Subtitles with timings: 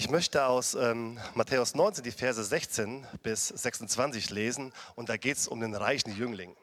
[0.00, 5.36] Ich möchte aus ähm, Matthäus 19 die Verse 16 bis 26 lesen und da geht
[5.36, 6.56] es um den reichen Jüngling.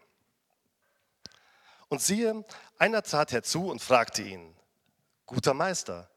[1.87, 2.43] Und siehe,
[2.79, 4.55] einer trat herzu und fragte ihn,
[5.27, 6.09] guter Meister,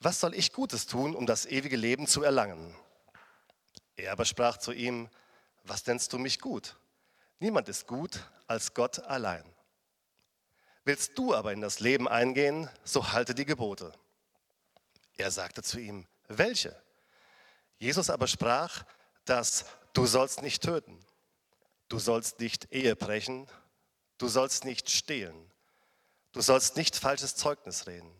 [0.00, 2.74] was soll ich Gutes tun, um das ewige Leben zu erlangen?
[3.94, 5.08] Er aber sprach zu ihm,
[5.62, 6.74] was nennst du mich gut?
[7.38, 9.44] Niemand ist gut als Gott allein.
[10.84, 13.92] Willst du aber in das Leben eingehen, so halte die Gebote.
[15.16, 16.80] Er sagte zu ihm, welche?
[17.78, 18.84] Jesus aber sprach,
[19.24, 20.98] dass du sollst nicht töten,
[21.88, 23.46] du sollst nicht Ehe brechen,
[24.18, 25.50] du sollst nicht stehlen,
[26.32, 28.12] du sollst nicht falsches Zeugnis reden.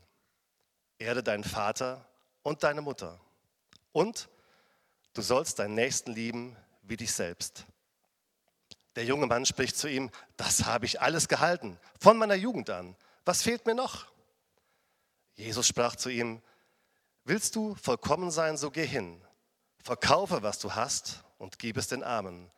[0.99, 2.09] Erde deinen Vater
[2.43, 3.21] und deine Mutter
[3.93, 4.29] und
[5.13, 7.67] du sollst deinen Nächsten lieben wie dich selbst.
[8.95, 12.97] Der junge Mann spricht zu ihm, das habe ich alles gehalten, von meiner Jugend an.
[13.27, 14.07] Was fehlt mir noch?
[15.35, 16.43] Jesus sprach zu ihm,
[17.27, 19.21] willst du vollkommen sein, so geh hin,
[19.83, 22.51] verkaufe, was du hast und gib es den Armen.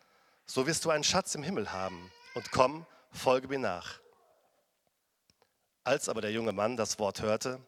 [0.46, 4.00] So wirst du einen Schatz im Himmel haben und komm, folge mir nach.
[5.84, 7.60] Als aber der junge Mann das Wort hörte,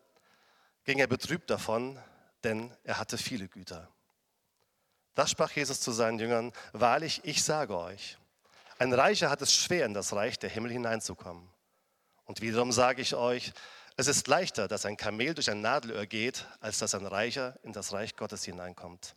[0.84, 1.98] ging er betrübt davon,
[2.44, 3.88] denn er hatte viele Güter.
[5.14, 8.18] Da sprach Jesus zu seinen Jüngern, wahrlich, ich sage euch,
[8.78, 11.48] ein Reicher hat es schwer, in das Reich der Himmel hineinzukommen.
[12.24, 13.52] Und wiederum sage ich euch,
[14.00, 17.74] es ist leichter, dass ein Kamel durch ein Nadelöhr geht, als dass ein Reicher in
[17.74, 19.14] das Reich Gottes hineinkommt.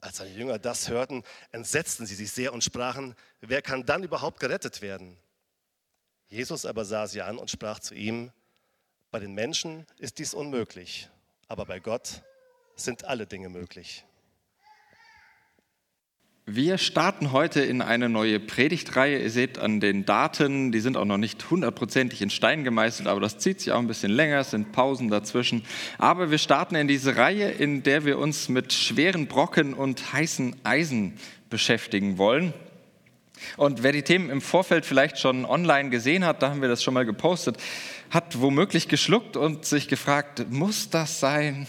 [0.00, 4.38] Als seine Jünger das hörten, entsetzten sie sich sehr und sprachen, wer kann dann überhaupt
[4.38, 5.16] gerettet werden?
[6.28, 8.30] Jesus aber sah sie an und sprach zu ihm,
[9.10, 11.08] bei den Menschen ist dies unmöglich,
[11.48, 12.22] aber bei Gott
[12.76, 14.04] sind alle Dinge möglich.
[16.46, 19.18] Wir starten heute in eine neue Predigtreihe.
[19.18, 23.18] Ihr seht an den Daten, die sind auch noch nicht hundertprozentig in Stein gemeißelt, aber
[23.18, 25.64] das zieht sich auch ein bisschen länger, es sind Pausen dazwischen.
[25.96, 30.54] Aber wir starten in diese Reihe, in der wir uns mit schweren Brocken und heißen
[30.64, 31.14] Eisen
[31.48, 32.52] beschäftigen wollen.
[33.56, 36.82] Und wer die Themen im Vorfeld vielleicht schon online gesehen hat, da haben wir das
[36.82, 37.56] schon mal gepostet,
[38.10, 41.66] hat womöglich geschluckt und sich gefragt, muss das sein?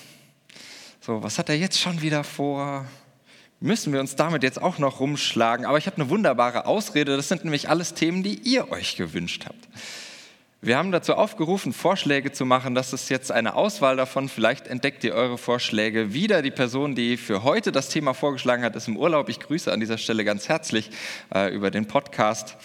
[1.00, 2.86] So, was hat er jetzt schon wieder vor?
[3.60, 5.66] Müssen wir uns damit jetzt auch noch rumschlagen.
[5.66, 7.16] Aber ich habe eine wunderbare Ausrede.
[7.16, 9.68] Das sind nämlich alles Themen, die ihr euch gewünscht habt.
[10.62, 12.74] Wir haben dazu aufgerufen, Vorschläge zu machen.
[12.74, 14.30] Das ist jetzt eine Auswahl davon.
[14.30, 16.42] Vielleicht entdeckt ihr eure Vorschläge wieder.
[16.42, 19.30] Die Person, die für heute das Thema vorgeschlagen hat, ist im Urlaub.
[19.30, 20.90] Ich grüße an dieser Stelle ganz herzlich
[21.34, 22.58] äh, über den Podcast.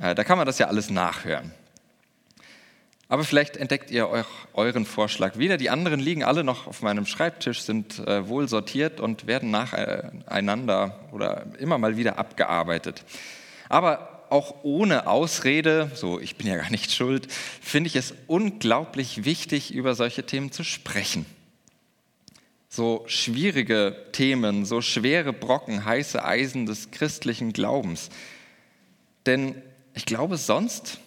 [0.00, 1.52] Äh, da kann man das ja alles nachhören.
[3.14, 5.56] Aber vielleicht entdeckt ihr euch euren Vorschlag wieder.
[5.56, 10.98] Die anderen liegen alle noch auf meinem Schreibtisch, sind äh, wohl sortiert und werden nacheinander
[11.12, 13.04] oder immer mal wieder abgearbeitet.
[13.68, 19.24] Aber auch ohne Ausrede, so ich bin ja gar nicht schuld, finde ich es unglaublich
[19.24, 21.24] wichtig, über solche Themen zu sprechen.
[22.68, 28.10] So schwierige Themen, so schwere Brocken, heiße Eisen des christlichen Glaubens.
[29.24, 29.62] Denn
[29.94, 30.98] ich glaube, sonst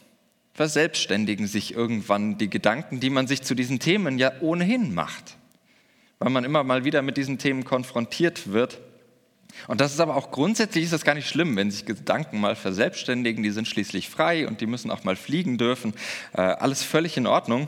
[0.58, 5.38] verselbstständigen sich irgendwann die Gedanken, die man sich zu diesen Themen ja ohnehin macht,
[6.18, 8.82] weil man immer mal wieder mit diesen Themen konfrontiert wird.
[9.68, 12.56] Und das ist aber auch grundsätzlich ist das gar nicht schlimm, wenn sich Gedanken mal
[12.56, 15.94] verselbstständigen, die sind schließlich frei und die müssen auch mal fliegen dürfen,
[16.34, 17.68] äh, alles völlig in Ordnung.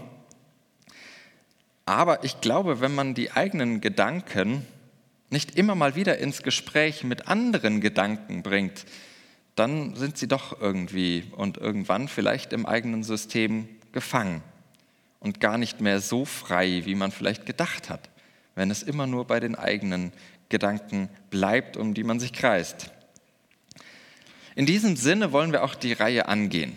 [1.85, 4.65] Aber ich glaube, wenn man die eigenen Gedanken
[5.29, 8.83] nicht immer mal wieder ins Gespräch mit anderen Gedanken bringt,
[9.59, 14.41] dann sind sie doch irgendwie und irgendwann vielleicht im eigenen System gefangen
[15.19, 18.09] und gar nicht mehr so frei, wie man vielleicht gedacht hat,
[18.55, 20.13] wenn es immer nur bei den eigenen
[20.47, 22.91] Gedanken bleibt, um die man sich kreist.
[24.55, 26.75] In diesem Sinne wollen wir auch die Reihe angehen.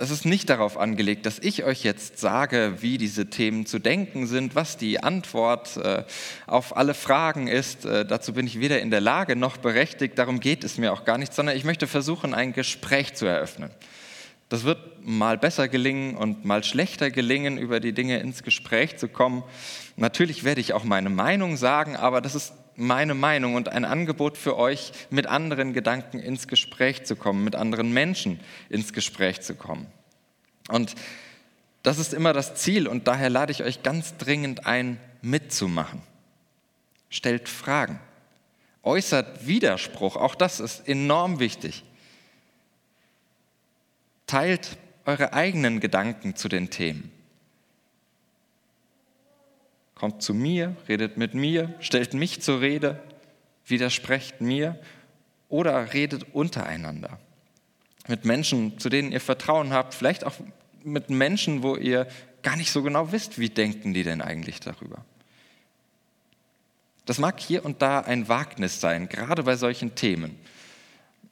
[0.00, 4.28] Es ist nicht darauf angelegt, dass ich euch jetzt sage, wie diese Themen zu denken
[4.28, 6.04] sind, was die Antwort äh,
[6.46, 7.84] auf alle Fragen ist.
[7.84, 11.04] Äh, dazu bin ich weder in der Lage noch berechtigt, darum geht es mir auch
[11.04, 13.70] gar nicht, sondern ich möchte versuchen, ein Gespräch zu eröffnen.
[14.48, 19.08] Das wird mal besser gelingen und mal schlechter gelingen, über die Dinge ins Gespräch zu
[19.08, 19.42] kommen.
[19.96, 24.38] Natürlich werde ich auch meine Meinung sagen, aber das ist meine Meinung und ein Angebot
[24.38, 28.38] für euch, mit anderen Gedanken ins Gespräch zu kommen, mit anderen Menschen
[28.70, 29.88] ins Gespräch zu kommen.
[30.68, 30.94] Und
[31.82, 36.02] das ist immer das Ziel und daher lade ich euch ganz dringend ein, mitzumachen.
[37.08, 37.98] Stellt Fragen,
[38.82, 41.84] äußert Widerspruch, auch das ist enorm wichtig.
[44.26, 44.76] Teilt
[45.06, 47.10] eure eigenen Gedanken zu den Themen.
[49.94, 53.02] Kommt zu mir, redet mit mir, stellt mich zur Rede,
[53.66, 54.78] widersprecht mir
[55.48, 57.18] oder redet untereinander.
[58.06, 60.34] Mit Menschen, zu denen ihr Vertrauen habt, vielleicht auch
[60.92, 62.06] mit Menschen, wo ihr
[62.42, 65.04] gar nicht so genau wisst, wie denken die denn eigentlich darüber.
[67.04, 70.38] Das mag hier und da ein Wagnis sein, gerade bei solchen Themen.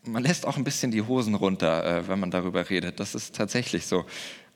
[0.04, 3.00] Man lässt auch ein bisschen die Hosen runter, äh, wenn man darüber redet.
[3.00, 4.06] Das ist tatsächlich so.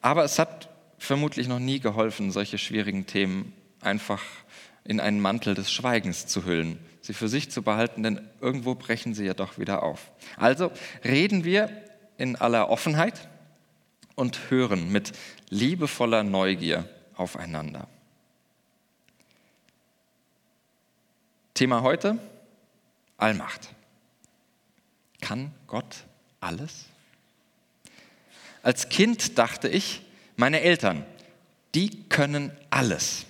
[0.00, 4.22] Aber es hat vermutlich noch nie geholfen, solche schwierigen Themen einfach
[4.84, 9.14] in einen Mantel des Schweigens zu hüllen, sie für sich zu behalten, denn irgendwo brechen
[9.14, 10.12] sie ja doch wieder auf.
[10.36, 10.70] Also
[11.04, 11.70] reden wir
[12.16, 13.29] in aller Offenheit
[14.20, 15.12] und hören mit
[15.48, 16.86] liebevoller Neugier
[17.16, 17.88] aufeinander.
[21.54, 22.18] Thema heute,
[23.16, 23.70] Allmacht.
[25.22, 26.04] Kann Gott
[26.38, 26.84] alles?
[28.62, 30.02] Als Kind dachte ich,
[30.36, 31.06] meine Eltern,
[31.74, 33.24] die können alles.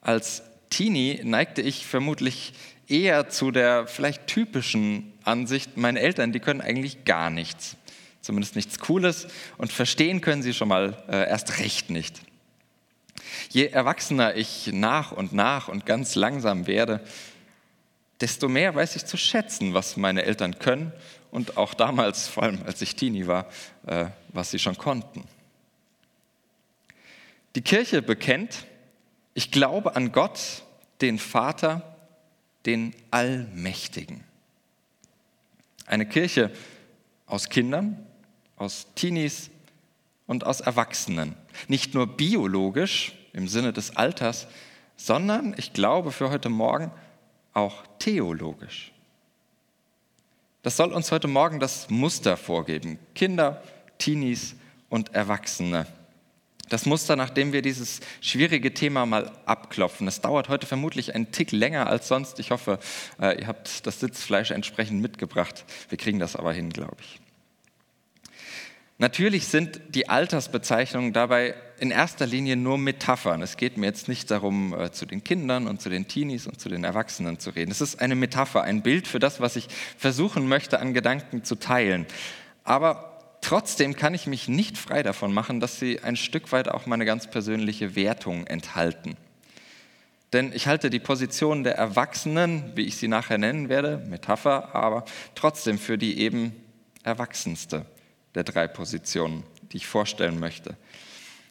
[0.00, 2.52] Als Teenie neigte ich vermutlich
[2.86, 7.76] eher zu der vielleicht typischen Ansicht, meine Eltern, die können eigentlich gar nichts.
[8.20, 12.20] Zumindest nichts Cooles und verstehen können sie schon mal äh, erst recht nicht.
[13.50, 17.00] Je erwachsener ich nach und nach und ganz langsam werde,
[18.20, 20.92] desto mehr weiß ich zu schätzen, was meine Eltern können
[21.30, 23.46] und auch damals, vor allem als ich Teenie war,
[23.86, 25.24] äh, was sie schon konnten.
[27.54, 28.66] Die Kirche bekennt,
[29.34, 30.62] ich glaube an Gott,
[31.00, 31.96] den Vater,
[32.66, 34.24] den Allmächtigen.
[35.86, 36.50] Eine Kirche
[37.26, 38.04] aus Kindern,
[38.58, 39.50] aus Teenies
[40.26, 41.34] und aus Erwachsenen.
[41.68, 44.46] Nicht nur biologisch, im Sinne des Alters,
[44.96, 46.90] sondern ich glaube für heute Morgen
[47.54, 48.92] auch theologisch.
[50.62, 52.98] Das soll uns heute Morgen das Muster vorgeben.
[53.14, 53.62] Kinder,
[53.98, 54.56] Teenies
[54.88, 55.86] und Erwachsene.
[56.68, 60.06] Das Muster, nachdem wir dieses schwierige Thema mal abklopfen.
[60.06, 62.38] Es dauert heute vermutlich einen Tick länger als sonst.
[62.40, 62.78] Ich hoffe,
[63.20, 65.64] äh, ihr habt das Sitzfleisch entsprechend mitgebracht.
[65.88, 67.20] Wir kriegen das aber hin, glaube ich.
[69.00, 73.42] Natürlich sind die Altersbezeichnungen dabei in erster Linie nur Metaphern.
[73.42, 76.60] Es geht mir jetzt nicht darum, äh, zu den Kindern und zu den Teenies und
[76.60, 77.70] zu den Erwachsenen zu reden.
[77.70, 81.54] Es ist eine Metapher, ein Bild für das, was ich versuchen möchte, an Gedanken zu
[81.54, 82.06] teilen.
[82.64, 86.86] Aber trotzdem kann ich mich nicht frei davon machen, dass sie ein Stück weit auch
[86.86, 89.16] meine ganz persönliche Wertung enthalten.
[90.32, 95.04] Denn ich halte die Position der Erwachsenen, wie ich sie nachher nennen werde, Metapher, aber
[95.36, 96.52] trotzdem für die eben
[97.04, 97.86] erwachsenste
[98.38, 99.42] der drei Positionen,
[99.72, 100.76] die ich vorstellen möchte.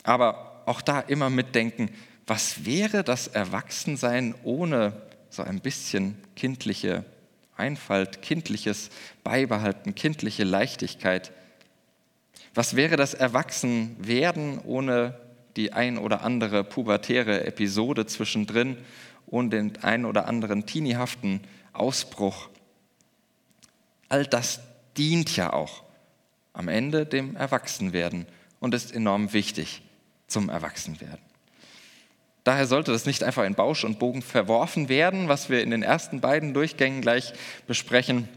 [0.03, 1.89] Aber auch da immer mitdenken,
[2.25, 4.93] was wäre das Erwachsensein ohne
[5.29, 7.03] so ein bisschen kindliche
[7.57, 8.89] Einfalt, kindliches
[9.25, 11.33] Beibehalten, kindliche Leichtigkeit?
[12.53, 15.19] Was wäre das Erwachsenwerden ohne
[15.57, 18.77] die ein oder andere pubertäre Episode zwischendrin,
[19.25, 21.41] ohne den ein oder anderen teeniehaften
[21.73, 22.47] Ausbruch?
[24.07, 24.61] All das
[24.95, 25.86] dient ja auch
[26.57, 28.25] am Ende dem Erwachsenwerden
[28.59, 29.83] und ist enorm wichtig
[30.25, 31.19] zum Erwachsenwerden.
[32.43, 35.83] Daher sollte das nicht einfach in Bausch und Bogen verworfen werden, was wir in den
[35.83, 37.33] ersten beiden Durchgängen gleich
[37.67, 38.27] besprechen,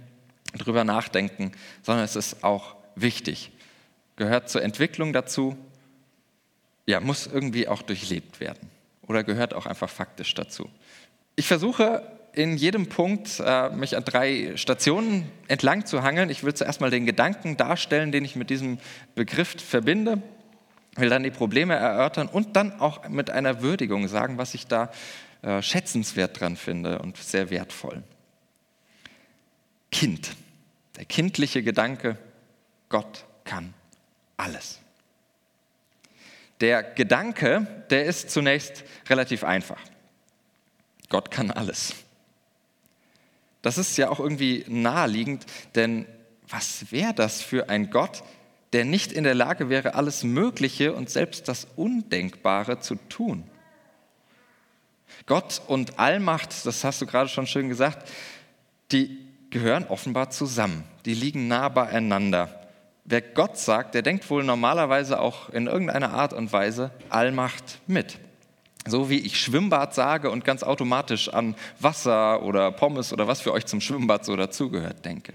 [0.52, 1.52] drüber nachdenken,
[1.82, 3.52] sondern es ist auch wichtig,
[4.16, 5.56] gehört zur Entwicklung dazu,
[6.86, 8.68] ja, muss irgendwie auch durchlebt werden
[9.06, 10.68] oder gehört auch einfach faktisch dazu.
[11.36, 12.02] Ich versuche
[12.32, 16.30] in jedem Punkt äh, mich an drei Stationen entlang zu hangeln.
[16.30, 18.78] Ich will zuerst mal den Gedanken darstellen, den ich mit diesem
[19.14, 20.22] Begriff verbinde,
[20.96, 24.90] will dann die Probleme erörtern und dann auch mit einer Würdigung sagen, was ich da
[25.42, 28.02] äh, schätzenswert dran finde und sehr wertvoll.
[29.90, 30.36] Kind,
[30.96, 32.16] der kindliche Gedanke,
[32.88, 33.74] Gott kann
[34.36, 34.80] alles.
[36.60, 39.80] Der Gedanke, der ist zunächst relativ einfach.
[41.08, 41.94] Gott kann alles.
[43.62, 46.06] Das ist ja auch irgendwie naheliegend, denn
[46.48, 48.22] was wäre das für ein Gott,
[48.72, 53.44] der nicht in der Lage wäre, alles Mögliche und selbst das Undenkbare zu tun?
[55.26, 58.08] Gott und Allmacht, das hast du gerade schon schön gesagt,
[58.92, 59.18] die
[59.50, 60.84] gehören offenbar zusammen.
[61.04, 62.68] Die liegen nah beieinander.
[63.04, 68.18] Wer Gott sagt, der denkt wohl normalerweise auch in irgendeiner Art und Weise Allmacht mit.
[68.86, 73.52] So wie ich Schwimmbad sage und ganz automatisch an Wasser oder Pommes oder was für
[73.52, 75.34] euch zum Schwimmbad so dazugehört denke.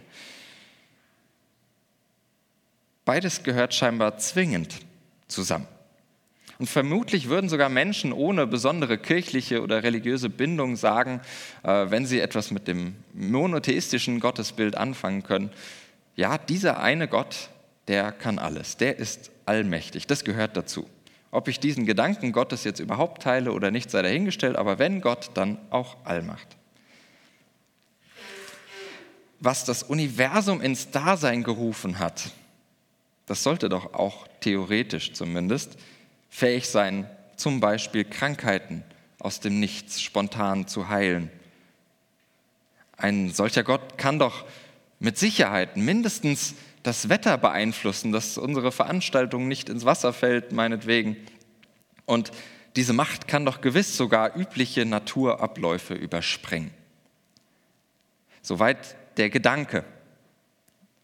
[3.05, 4.77] Beides gehört scheinbar zwingend
[5.27, 5.67] zusammen.
[6.57, 11.21] Und vermutlich würden sogar Menschen ohne besondere kirchliche oder religiöse Bindung sagen,
[11.63, 15.51] äh, wenn sie etwas mit dem monotheistischen Gottesbild anfangen können,
[16.15, 17.49] ja, dieser eine Gott,
[17.89, 20.87] der kann alles, der ist allmächtig, das gehört dazu.
[21.35, 25.31] Ob ich diesen Gedanken Gottes jetzt überhaupt teile oder nicht, sei dahingestellt, aber wenn Gott,
[25.33, 26.47] dann auch Allmacht.
[29.41, 32.31] Was das Universum ins Dasein gerufen hat,
[33.25, 35.77] das sollte doch auch theoretisch zumindest
[36.29, 38.85] fähig sein, zum Beispiel Krankheiten
[39.19, 41.29] aus dem Nichts spontan zu heilen.
[42.95, 44.45] Ein solcher Gott kann doch
[44.99, 51.17] mit Sicherheit mindestens das Wetter beeinflussen, dass unsere Veranstaltung nicht ins Wasser fällt, meinetwegen.
[52.05, 52.31] Und
[52.75, 56.69] diese Macht kann doch gewiss sogar übliche Naturabläufe überspringen.
[58.43, 59.83] Soweit der Gedanke.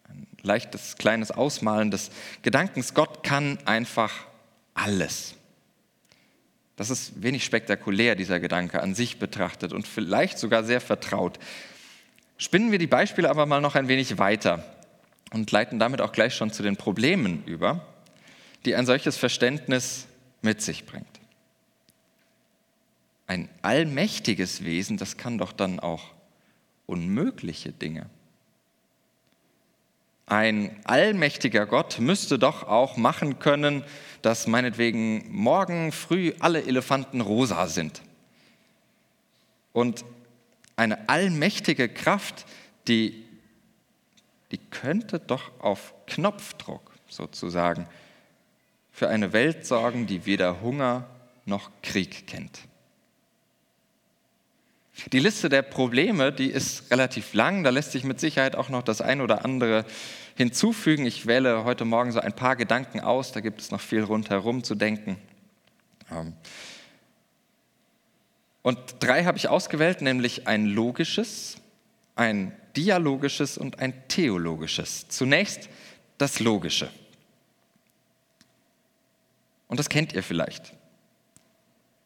[0.07, 2.11] Ein leichtes kleines Ausmalen des
[2.43, 4.11] Gedankens, Gott kann einfach
[4.75, 5.33] alles.
[6.75, 11.39] Das ist wenig spektakulär, dieser Gedanke an sich betrachtet und vielleicht sogar sehr vertraut.
[12.38, 14.63] Spinnen wir die Beispiele aber mal noch ein wenig weiter
[15.31, 17.85] und leiten damit auch gleich schon zu den Problemen über,
[18.65, 20.07] die ein solches Verständnis
[20.41, 21.07] mit sich bringt.
[23.27, 26.11] Ein allmächtiges Wesen, das kann doch dann auch
[26.85, 28.09] unmögliche Dinge.
[30.25, 33.83] Ein allmächtiger Gott müsste doch auch machen können,
[34.21, 38.01] dass meinetwegen morgen früh alle Elefanten rosa sind.
[39.73, 40.05] Und
[40.75, 42.45] eine allmächtige Kraft,
[42.88, 43.25] die,
[44.51, 47.88] die könnte doch auf Knopfdruck sozusagen
[48.91, 51.08] für eine Welt sorgen, die weder Hunger
[51.46, 52.60] noch Krieg kennt.
[55.12, 58.84] Die Liste der Probleme, die ist relativ lang, da lässt sich mit Sicherheit auch noch
[58.84, 59.86] das ein oder andere
[60.36, 61.05] hinzufügen.
[61.05, 64.63] Ich wähle heute Morgen so ein paar Gedanken aus, da gibt es noch viel rundherum
[64.63, 65.17] zu denken.
[66.12, 66.34] Ähm,
[68.62, 71.58] und drei habe ich ausgewählt, nämlich ein logisches,
[72.15, 75.07] ein dialogisches und ein theologisches.
[75.09, 75.69] Zunächst
[76.17, 76.89] das Logische.
[79.67, 80.73] Und das kennt ihr vielleicht.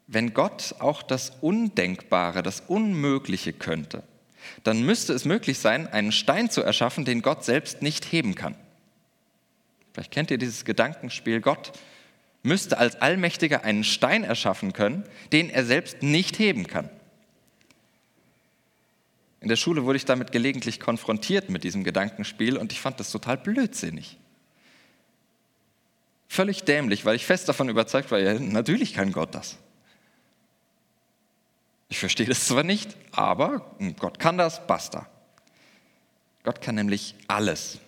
[0.08, 4.04] Wenn Gott auch das Undenkbare, das Unmögliche könnte,
[4.64, 8.56] dann müsste es möglich sein, einen Stein zu erschaffen, den Gott selbst nicht heben kann.
[9.94, 11.72] Vielleicht kennt ihr dieses Gedankenspiel, Gott
[12.44, 16.90] müsste als Allmächtiger einen Stein erschaffen können, den er selbst nicht heben kann.
[19.42, 23.12] In der Schule wurde ich damit gelegentlich konfrontiert mit diesem Gedankenspiel und ich fand das
[23.12, 24.18] total blödsinnig.
[26.28, 29.58] Völlig dämlich, weil ich fest davon überzeugt war, ja, natürlich kann Gott das.
[31.88, 35.08] Ich verstehe das zwar nicht, aber Gott kann das, basta.
[36.44, 37.80] Gott kann nämlich alles.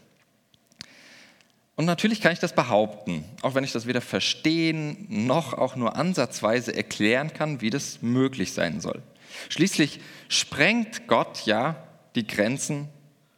[1.75, 5.96] Und natürlich kann ich das behaupten, auch wenn ich das weder verstehen noch auch nur
[5.96, 9.04] ansatzweise erklären kann, wie das möglich sein soll.
[9.50, 11.84] Schließlich sprengt Gott ja
[12.15, 12.89] die Grenzen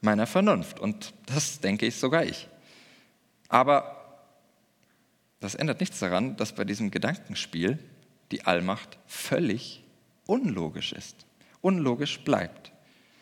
[0.02, 2.48] meiner Vernunft und das denke ich sogar ich.
[3.50, 4.00] Aber
[5.40, 7.80] das ändert nichts daran, dass bei diesem Gedankenspiel
[8.32, 9.84] die Allmacht völlig
[10.26, 11.26] unlogisch ist,
[11.62, 12.72] unlogisch bleibt.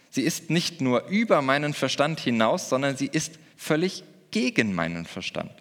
[0.10, 5.52] Sie ist nicht nur über meinen Verstand hinaus, sondern sie ist völlig gegen meinen Verstand.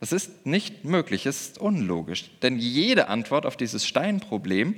[0.00, 4.76] Das ist nicht möglich, es ist unlogisch, denn jede Antwort auf dieses Steinproblem,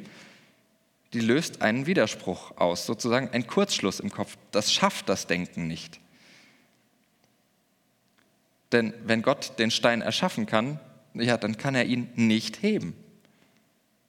[1.16, 4.36] die löst einen Widerspruch aus, sozusagen ein Kurzschluss im Kopf.
[4.50, 5.98] Das schafft das Denken nicht.
[8.70, 10.78] Denn wenn Gott den Stein erschaffen kann,
[11.14, 12.94] ja, dann kann er ihn nicht heben.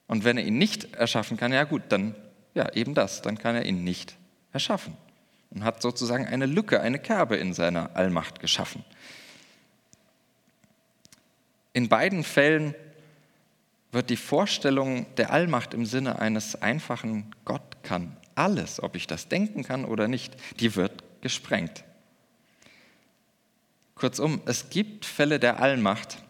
[0.06, 2.14] Und wenn er ihn nicht erschaffen kann, ja gut, dann
[2.52, 4.18] ja eben das, dann kann er ihn nicht
[4.52, 4.94] erschaffen
[5.48, 8.84] und hat sozusagen eine Lücke, eine Kerbe in seiner Allmacht geschaffen.
[11.72, 12.74] In beiden Fällen
[13.92, 19.28] wird die Vorstellung der Allmacht im Sinne eines einfachen Gott kann alles, ob ich das
[19.28, 21.84] denken kann oder nicht, die wird gesprengt.
[23.94, 26.22] Kurzum, es gibt Fälle der Allmacht,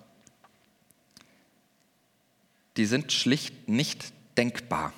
[2.78, 4.92] die sind schlicht nicht denkbar.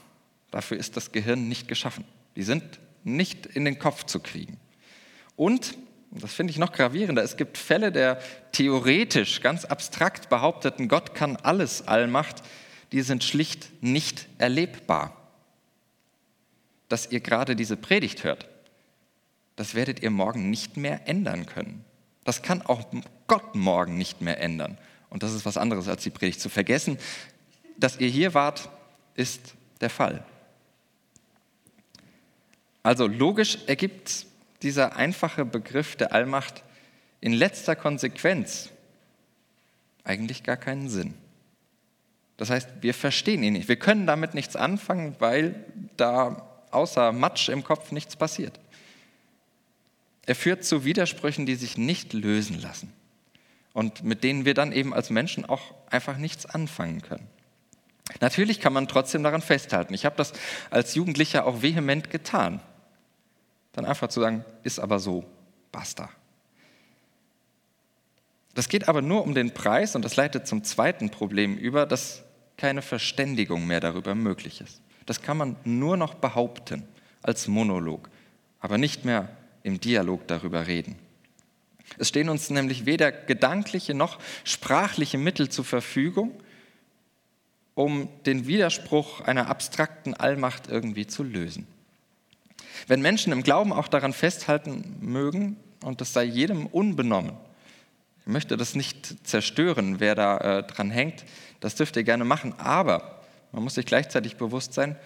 [0.50, 2.04] Dafür ist das Gehirn nicht geschaffen.
[2.36, 4.58] Die sind nicht in den Kopf zu kriegen.
[5.34, 5.76] Und,
[6.10, 8.20] das finde ich noch gravierender, es gibt Fälle der
[8.52, 12.42] theoretisch, ganz abstrakt behaupteten, Gott kann alles, Allmacht,
[12.92, 15.16] die sind schlicht nicht erlebbar.
[16.88, 18.48] Dass ihr gerade diese Predigt hört,
[19.54, 21.84] das werdet ihr morgen nicht mehr ändern können.
[22.24, 22.82] Das kann auch
[23.28, 24.78] Gott morgen nicht mehr ändern.
[25.10, 26.98] Und das ist was anderes, als die Predigt zu vergessen.
[27.76, 28.68] Dass ihr hier wart,
[29.14, 30.24] ist der Fall.
[32.82, 34.26] Also logisch ergibt
[34.62, 36.62] dieser einfache Begriff der Allmacht
[37.20, 38.70] in letzter Konsequenz
[40.04, 41.14] eigentlich gar keinen Sinn.
[42.36, 43.68] Das heißt, wir verstehen ihn nicht.
[43.68, 48.58] Wir können damit nichts anfangen, weil da außer Matsch im Kopf nichts passiert.
[50.26, 52.92] Er führt zu Widersprüchen, die sich nicht lösen lassen
[53.72, 57.26] und mit denen wir dann eben als Menschen auch einfach nichts anfangen können.
[58.20, 59.94] Natürlich kann man trotzdem daran festhalten.
[59.94, 60.32] Ich habe das
[60.70, 62.60] als Jugendlicher auch vehement getan.
[63.72, 65.24] Dann einfach zu sagen, ist aber so,
[65.72, 66.10] basta.
[68.54, 72.24] Das geht aber nur um den Preis und das leitet zum zweiten Problem über, dass
[72.56, 74.82] keine Verständigung mehr darüber möglich ist.
[75.06, 76.86] das kann man nur noch behaupten
[77.22, 78.10] als Monolog,
[78.60, 79.28] aber nicht mehr
[79.62, 80.96] im Dialog darüber reden.
[81.98, 86.32] Es stehen uns nämlich weder gedankliche noch sprachliche Mittel zur Verfügung,
[87.74, 91.66] um den Widerspruch einer abstrakten Allmacht irgendwie zu lösen.
[92.86, 97.32] Wenn Menschen im Glauben auch daran festhalten mögen, und das sei jedem unbenommen,
[98.20, 101.24] ich möchte das nicht zerstören, wer da äh, dran hängt,
[101.60, 103.22] das dürft ihr gerne machen, aber
[103.52, 104.96] man muss sich gleichzeitig bewusst sein,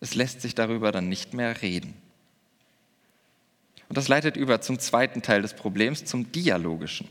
[0.00, 1.94] es lässt sich darüber dann nicht mehr reden.
[3.88, 7.08] Und das leitet über zum zweiten Teil des Problems, zum dialogischen.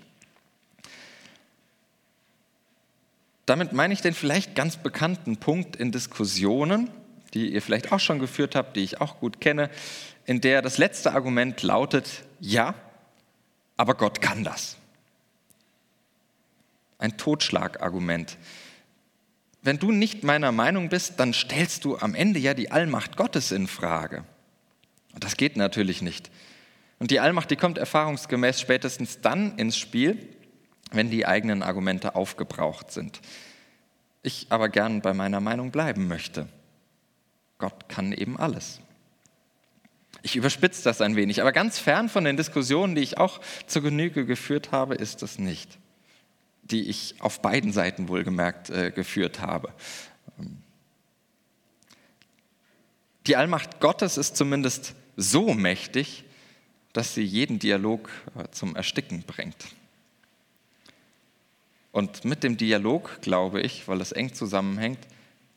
[3.46, 6.90] Damit meine ich den vielleicht ganz bekannten Punkt in Diskussionen,
[7.34, 9.70] die ihr vielleicht auch schon geführt habt, die ich auch gut kenne,
[10.26, 12.76] in der das letzte Argument lautet, ja,
[13.78, 14.76] aber Gott kann das.
[17.00, 18.38] Ein Totschlagargument.
[19.62, 23.52] Wenn du nicht meiner Meinung bist, dann stellst du am Ende ja die Allmacht Gottes
[23.52, 24.24] in Frage.
[25.14, 26.32] Und das geht natürlich nicht.
[27.00, 30.18] Und die Allmacht, die kommt erfahrungsgemäß spätestens dann ins Spiel,
[30.92, 33.20] wenn die eigenen Argumente aufgebraucht sind.
[34.24, 36.48] Ich aber gern bei meiner Meinung bleiben möchte.
[37.58, 38.80] Gott kann eben alles.
[40.22, 43.82] Ich überspitze das ein wenig, aber ganz fern von den Diskussionen, die ich auch zur
[43.82, 45.78] Genüge geführt habe, ist es nicht,
[46.64, 49.72] die ich auf beiden Seiten wohlgemerkt äh, geführt habe.
[53.28, 56.24] Die Allmacht Gottes ist zumindest so mächtig,
[56.94, 59.68] dass sie jeden Dialog äh, zum Ersticken bringt.
[61.92, 65.00] Und mit dem Dialog, glaube ich, weil es eng zusammenhängt,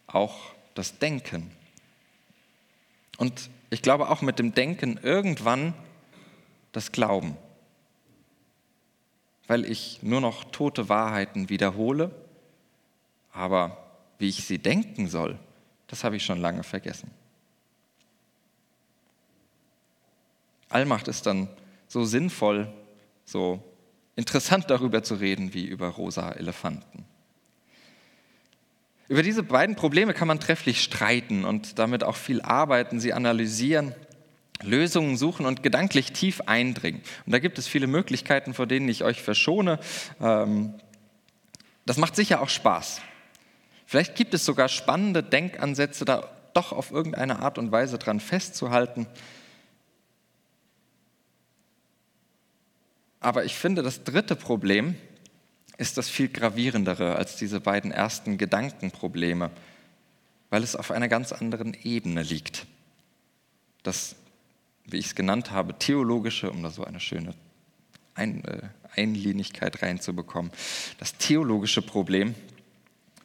[0.07, 1.51] auch das Denken.
[3.21, 5.75] Und ich glaube auch mit dem Denken irgendwann
[6.73, 7.37] das Glauben,
[9.47, 12.13] weil ich nur noch tote Wahrheiten wiederhole,
[13.31, 13.77] aber
[14.19, 15.39] wie ich sie denken soll,
[15.87, 17.11] das habe ich schon lange vergessen.
[20.71, 21.51] Allmacht ist dann
[21.89, 22.73] so sinnvoll,
[23.27, 23.63] so
[24.17, 27.05] interessant darüber zu reden wie über rosa Elefanten.
[29.11, 33.93] Über diese beiden Probleme kann man trefflich streiten und damit auch viel arbeiten, sie analysieren,
[34.63, 37.03] Lösungen suchen und gedanklich tief eindringen.
[37.27, 39.81] Und da gibt es viele Möglichkeiten, vor denen ich euch verschone.
[40.21, 40.75] Ähm,
[41.87, 43.01] das macht sicher auch Spaß.
[43.85, 49.09] Vielleicht gibt es sogar spannende Denkansätze, da doch auf irgendeine Art und Weise dran festzuhalten.
[53.19, 54.95] Aber ich finde, das dritte Problem
[55.81, 59.51] ist das viel gravierendere als diese beiden ersten Gedankenprobleme,
[60.51, 62.67] weil es auf einer ganz anderen Ebene liegt.
[63.83, 64.15] Das,
[64.85, 67.35] wie ich es genannt habe, theologische, um da so eine schöne
[68.15, 68.61] Ein, äh,
[68.95, 70.53] Einlinigkeit reinzubekommen,
[70.99, 72.35] das theologische Problem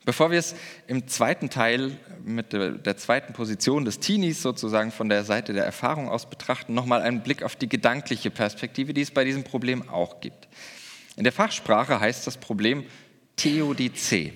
[0.06, 0.54] Bevor wir es
[0.86, 6.10] im zweiten Teil mit der, zweiten Position des Teenies sozusagen von der Seite der Erfahrung
[6.10, 10.22] aus betrachten, nochmal einen Blick auf die gedankliche Perspektive, die es bei diesem Problem auch
[10.22, 10.48] gibt.
[11.16, 12.86] In der Fachsprache heißt das Problem
[13.36, 14.34] Theodizee.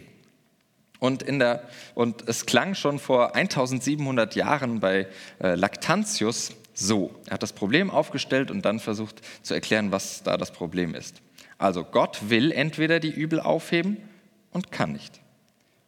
[0.99, 1.63] Und, in der,
[1.95, 5.07] und es klang schon vor 1700 Jahren bei
[5.41, 7.15] äh, Lactantius so.
[7.25, 11.21] Er hat das Problem aufgestellt und dann versucht zu erklären, was da das Problem ist.
[11.57, 13.97] Also Gott will entweder die Übel aufheben
[14.51, 15.19] und kann nicht.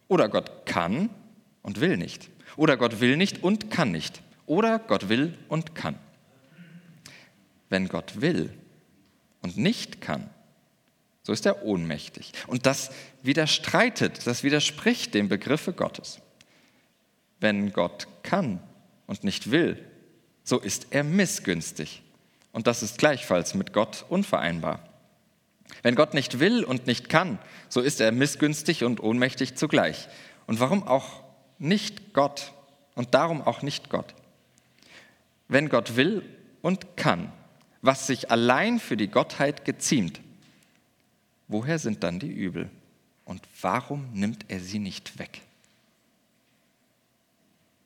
[0.08, 1.10] Oder Gott kann
[1.62, 2.30] und will nicht.
[2.58, 4.22] Oder Gott will nicht und kann nicht.
[4.46, 5.96] Oder Gott will und kann.
[7.70, 8.54] Wenn Gott will
[9.42, 10.30] und nicht kann,
[11.24, 12.32] so ist er ohnmächtig.
[12.48, 16.20] Und das widerstreitet, das widerspricht dem Begriffe Gottes.
[17.40, 18.62] Wenn Gott kann
[19.08, 19.84] und nicht will,
[20.44, 22.02] so ist er missgünstig.
[22.52, 24.80] Und das ist gleichfalls mit Gott unvereinbar.
[25.84, 30.08] Wenn Gott nicht will und nicht kann, so ist er missgünstig und ohnmächtig zugleich.
[30.48, 31.24] Und warum auch
[31.60, 32.52] nicht Gott
[32.96, 34.14] und darum auch nicht Gott?
[35.48, 36.24] Wenn Gott will
[36.62, 37.32] und kann,
[37.82, 40.22] was sich allein für die Gottheit geziemt,
[41.52, 42.70] woher sind dann die Übel?
[43.26, 45.42] Und warum nimmt er sie nicht weg?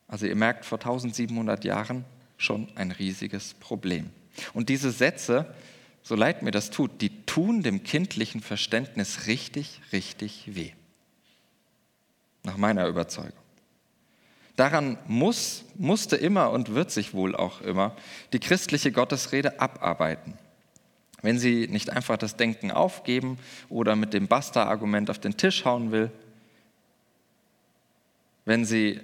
[0.08, 2.06] Also ihr merkt, vor 1700 Jahren
[2.38, 4.10] schon ein riesiges Problem.
[4.54, 5.54] Und diese Sätze
[6.06, 10.72] so leid mir das tut, die tun dem kindlichen Verständnis richtig, richtig weh.
[12.44, 13.34] Nach meiner Überzeugung.
[14.56, 17.98] Daran muss, musste immer und wird sich wohl auch immer
[18.34, 20.38] die christliche Gottesrede abarbeiten.
[21.26, 25.92] Wenn sie nicht einfach das Denken aufgeben oder mit dem Basta-Argument auf den Tisch hauen
[25.92, 26.12] will,
[28.46, 29.00] wenn sie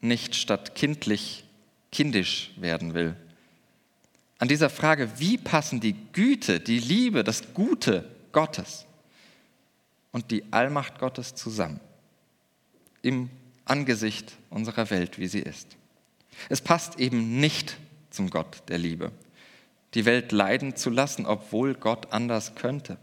[0.00, 1.44] nicht statt kindlich
[1.92, 3.14] kindisch werden will,
[4.38, 8.84] an dieser Frage, wie passen die Güte, die Liebe, das Gute Gottes
[10.10, 11.78] und die Allmacht Gottes zusammen
[13.02, 13.30] im
[13.64, 15.76] Angesicht unserer Welt, wie sie ist.
[16.48, 17.76] Es passt eben nicht
[18.10, 19.12] zum Gott der Liebe,
[19.94, 22.98] die Welt leiden zu lassen, obwohl Gott anders könnte.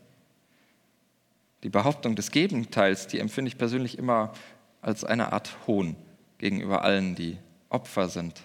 [1.64, 4.34] Die Behauptung des Gegenteils, die empfinde ich persönlich immer
[4.82, 5.96] als eine Art Hohn
[6.38, 7.38] gegenüber allen, die
[7.70, 8.42] Opfer sind,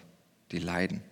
[0.50, 1.02] die leiden.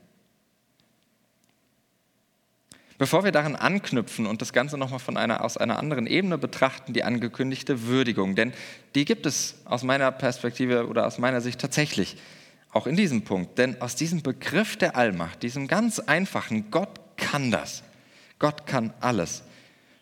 [2.98, 6.92] Bevor wir daran anknüpfen und das Ganze nochmal von einer, aus einer anderen Ebene betrachten,
[6.92, 8.52] die angekündigte Würdigung, denn
[8.94, 12.18] die gibt es aus meiner Perspektive oder aus meiner Sicht tatsächlich
[12.72, 13.58] auch in diesem Punkt.
[13.58, 17.82] Denn aus diesem Begriff der Allmacht, diesem ganz einfachen Gott kann das,
[18.38, 19.42] Gott kann alles,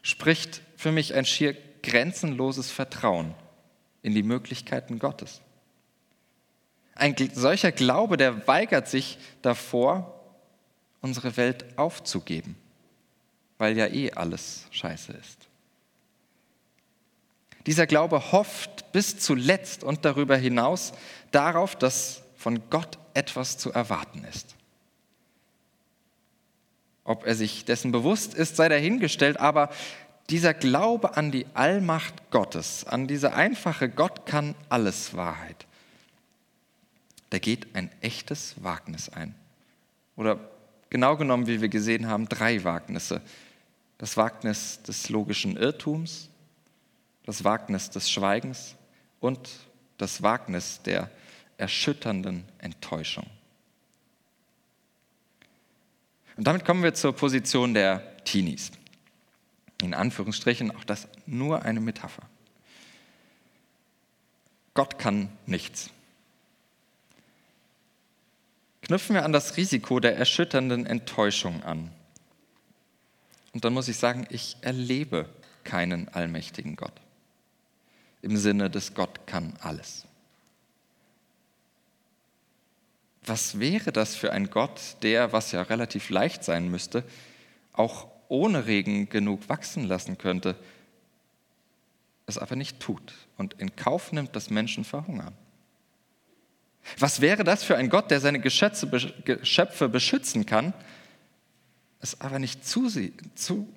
[0.03, 3.35] spricht für mich ein schier grenzenloses Vertrauen
[4.03, 5.43] in die Möglichkeiten Gottes.
[6.95, 10.15] Ein solcher Glaube, der weigert sich davor,
[11.01, 12.57] unsere Welt aufzugeben
[13.59, 15.49] weil ja eh alles scheiße ist.
[17.67, 20.93] Dieser Glaube hofft bis zuletzt und darüber hinaus
[21.33, 24.55] darauf, dass von Gott etwas zu erwarten ist.
[27.09, 29.71] Ob er sich dessen bewusst ist, sei dahingestellt, aber
[30.29, 35.67] dieser Glaube an die Allmacht Gottes, an diese einfache Gott kann alles Wahrheit,
[37.33, 39.35] der geht ein echtes Wagnis ein.
[40.17, 40.39] Oder
[40.91, 43.23] genau genommen, wie wir gesehen haben, drei Wagnisse
[43.97, 46.29] das Wagnis des logischen Irrtums,
[47.25, 48.77] das Wagnis des Schweigens
[49.19, 49.49] und
[49.97, 51.11] das Wagnis der
[51.57, 53.27] erschütternden Enttäuschung.
[56.39, 58.71] Und damit kommen wir zur Position der Teenies.
[59.83, 62.23] In Anführungsstrichen auch das nur eine Metapher.
[64.73, 65.91] Gott kann nichts.
[68.83, 71.91] Knüpfen wir an das Risiko der erschütternden Enttäuschung an.
[73.53, 75.29] Und dann muss ich sagen, ich erlebe
[75.65, 76.95] keinen allmächtigen Gott.
[78.23, 80.08] Im Sinne des Gott kann alles.
[83.29, 87.05] Was wäre das für ein Gott, der, was ja relativ leicht sein müsste,
[87.73, 90.57] auch ohne Regen genug wachsen lassen könnte,
[92.27, 95.35] es aber nicht tut und in Kauf nimmt, dass Menschen verhungern?
[96.99, 100.73] Was wäre das für ein Gott, der seine Geschöpfe beschützen kann,
[102.01, 103.69] es aber nicht, zusie, zu,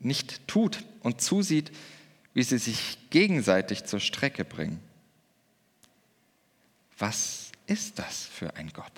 [0.00, 1.72] nicht tut und zusieht,
[2.32, 4.80] wie sie sich gegenseitig zur Strecke bringen.
[6.98, 8.92] Was ist das für ein Gott?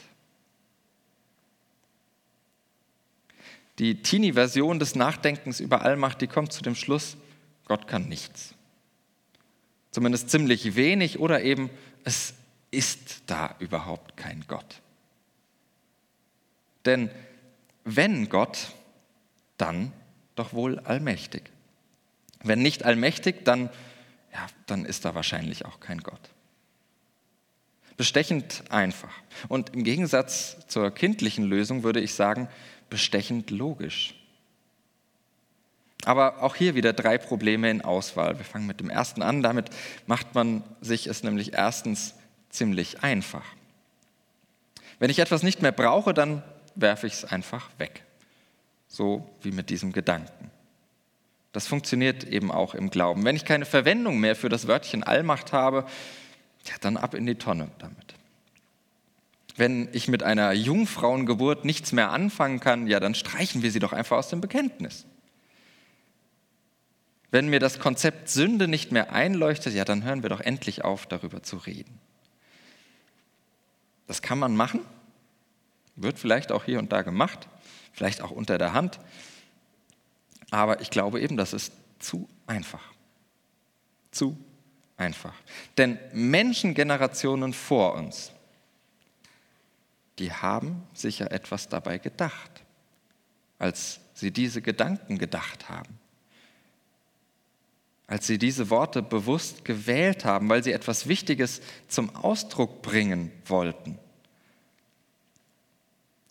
[3.78, 7.16] Die Teenie-Version des Nachdenkens über Allmacht, die kommt zu dem Schluss,
[7.66, 8.54] Gott kann nichts.
[9.90, 11.70] Zumindest ziemlich wenig oder eben,
[12.04, 12.34] es
[12.70, 14.80] ist da überhaupt kein Gott.
[16.84, 17.10] Denn
[17.84, 18.72] wenn Gott,
[19.56, 19.92] dann
[20.34, 21.50] doch wohl allmächtig.
[22.42, 23.70] Wenn nicht allmächtig, dann,
[24.32, 26.20] ja, dann ist da wahrscheinlich auch kein Gott.
[27.96, 29.12] Bestechend einfach.
[29.48, 32.48] Und im Gegensatz zur kindlichen Lösung würde ich sagen,
[32.90, 34.14] bestechend logisch.
[36.04, 38.38] Aber auch hier wieder drei Probleme in Auswahl.
[38.38, 39.42] Wir fangen mit dem ersten an.
[39.42, 39.70] Damit
[40.06, 42.14] macht man sich es nämlich erstens
[42.50, 43.44] ziemlich einfach.
[44.98, 46.42] Wenn ich etwas nicht mehr brauche, dann
[46.74, 48.04] werfe ich es einfach weg.
[48.88, 50.50] So wie mit diesem Gedanken.
[51.52, 53.24] Das funktioniert eben auch im Glauben.
[53.24, 55.86] Wenn ich keine Verwendung mehr für das Wörtchen Allmacht habe,
[56.68, 58.14] ja, dann ab in die Tonne damit.
[59.56, 63.92] Wenn ich mit einer Jungfrauengeburt nichts mehr anfangen kann, ja, dann streichen wir sie doch
[63.92, 65.06] einfach aus dem Bekenntnis.
[67.30, 71.06] Wenn mir das Konzept Sünde nicht mehr einleuchtet, ja, dann hören wir doch endlich auf,
[71.06, 71.98] darüber zu reden.
[74.06, 74.80] Das kann man machen,
[75.96, 77.48] wird vielleicht auch hier und da gemacht,
[77.92, 79.00] vielleicht auch unter der Hand.
[80.50, 82.82] Aber ich glaube eben, das ist zu einfach.
[84.10, 84.38] Zu
[84.96, 85.34] einfach.
[85.76, 88.32] Denn Menschengenerationen vor uns,
[90.18, 92.50] die haben sicher etwas dabei gedacht,
[93.58, 95.98] als sie diese Gedanken gedacht haben.
[98.06, 103.98] Als sie diese Worte bewusst gewählt haben, weil sie etwas Wichtiges zum Ausdruck bringen wollten.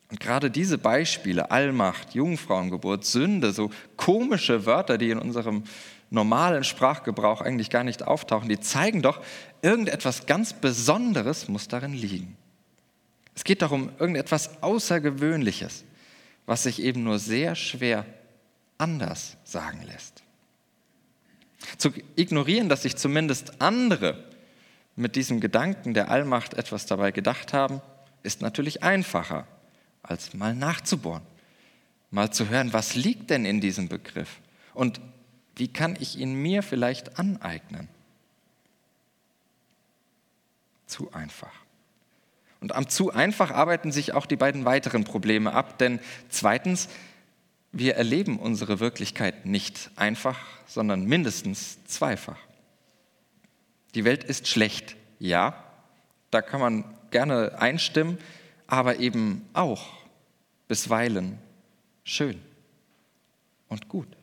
[0.09, 5.63] Und gerade diese Beispiele, Allmacht, Jungfrauengeburt, Sünde, so komische Wörter, die in unserem
[6.09, 9.21] normalen Sprachgebrauch eigentlich gar nicht auftauchen, die zeigen doch,
[9.61, 12.37] irgendetwas ganz Besonderes muss darin liegen.
[13.35, 15.83] Es geht darum, irgendetwas Außergewöhnliches,
[16.45, 18.05] was sich eben nur sehr schwer
[18.77, 20.23] anders sagen lässt.
[21.77, 24.23] Zu ignorieren, dass sich zumindest andere
[24.95, 27.81] mit diesem Gedanken der Allmacht etwas dabei gedacht haben,
[28.23, 29.47] ist natürlich einfacher
[30.03, 31.23] als mal nachzubohren,
[32.11, 34.39] mal zu hören, was liegt denn in diesem Begriff
[34.73, 35.01] und
[35.55, 37.87] wie kann ich ihn mir vielleicht aneignen.
[40.87, 41.51] Zu einfach.
[42.61, 46.89] Und am zu einfach arbeiten sich auch die beiden weiteren Probleme ab, denn zweitens,
[47.71, 52.39] wir erleben unsere Wirklichkeit nicht einfach, sondern mindestens zweifach.
[53.93, 55.63] Die Welt ist schlecht, ja,
[56.31, 58.17] da kann man gerne einstimmen,
[58.67, 59.87] aber eben auch
[60.67, 61.37] bisweilen
[62.03, 62.41] schön
[63.67, 64.14] und gut.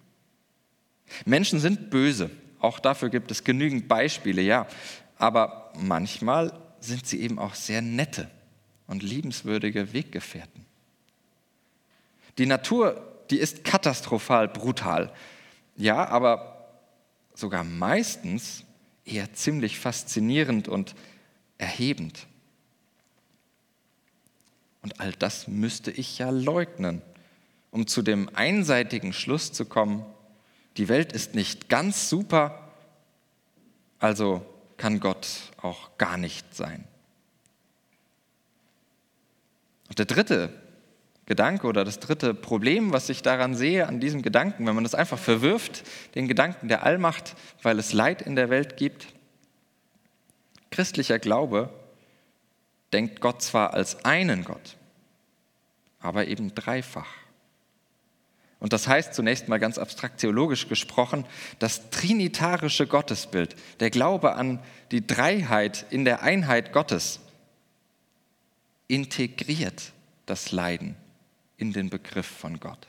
[1.25, 4.66] Menschen sind böse, auch dafür gibt es genügend Beispiele, ja,
[5.18, 8.31] aber manchmal sind sie eben auch sehr nette
[8.87, 10.66] und liebenswürdige Weggefährten.
[12.38, 15.12] Die Natur, die ist katastrophal brutal,
[15.77, 16.68] ja, aber
[17.35, 18.64] sogar meistens
[19.05, 20.94] eher ziemlich faszinierend und
[21.59, 22.27] erhebend.
[24.83, 27.03] Und all das müsste ich ja leugnen,
[27.70, 30.05] um zu dem einseitigen Schluss zu kommen,
[30.76, 32.72] die Welt ist nicht ganz super,
[33.98, 34.44] also
[34.76, 35.28] kann Gott
[35.61, 36.85] auch gar nicht sein.
[39.88, 40.50] Und der dritte
[41.26, 44.94] Gedanke oder das dritte Problem, was ich daran sehe, an diesem Gedanken, wenn man das
[44.94, 49.06] einfach verwirft, den Gedanken der Allmacht, weil es Leid in der Welt gibt,
[50.70, 51.70] christlicher Glaube
[52.92, 54.76] denkt Gott zwar als einen Gott,
[56.00, 57.21] aber eben dreifach.
[58.62, 61.27] Und das heißt zunächst mal ganz abstrakt theologisch gesprochen,
[61.59, 64.61] das trinitarische Gottesbild, der Glaube an
[64.92, 67.18] die Dreiheit in der Einheit Gottes,
[68.87, 69.90] integriert
[70.27, 70.94] das Leiden
[71.57, 72.87] in den Begriff von Gott.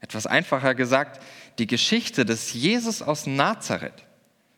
[0.00, 1.22] Etwas einfacher gesagt,
[1.60, 4.02] die Geschichte des Jesus aus Nazareth,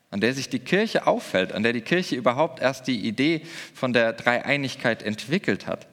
[0.09, 3.93] an der sich die Kirche auffällt, an der die Kirche überhaupt erst die Idee von
[3.93, 5.87] der Dreieinigkeit entwickelt hat,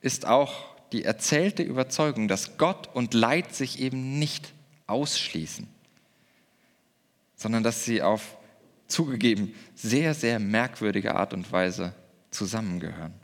[0.00, 4.52] ist auch die erzählte Überzeugung, dass Gott und Leid sich eben nicht
[4.86, 5.66] ausschließen,
[7.36, 8.36] sondern dass sie auf
[8.86, 11.94] zugegeben sehr, sehr merkwürdige Art und Weise
[12.30, 13.14] zusammengehören.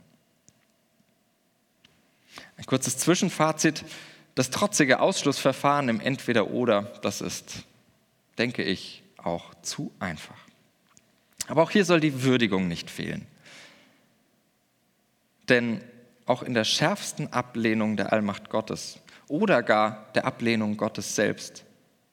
[2.57, 3.83] Ein kurzes Zwischenfazit.
[4.35, 7.65] Das trotzige Ausschlussverfahren im Entweder-Oder, das ist,
[8.37, 10.37] denke ich, auch zu einfach.
[11.47, 13.27] Aber auch hier soll die Würdigung nicht fehlen.
[15.49, 15.81] Denn
[16.31, 21.65] auch in der schärfsten Ablehnung der Allmacht Gottes oder gar der Ablehnung Gottes selbst,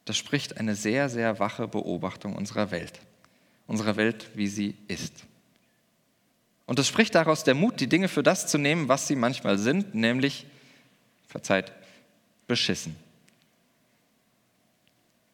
[0.07, 2.99] das spricht eine sehr, sehr wache Beobachtung unserer Welt,
[3.69, 5.13] unserer Welt, wie sie ist.
[6.67, 9.57] Und es spricht daraus der Mut, die Dinge für das zu nehmen, was sie manchmal
[9.57, 10.47] sind, nämlich,
[11.29, 11.73] verzeiht,
[12.49, 12.97] beschissen.